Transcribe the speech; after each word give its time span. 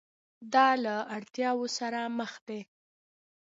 دا 0.53 0.67
له 0.83 0.95
اړتیاوو 1.15 1.67
سره 1.77 1.99
مخ 2.19 2.33
دي. 2.47 2.61